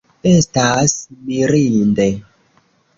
[0.29, 0.97] Estas
[1.29, 2.11] mirinde!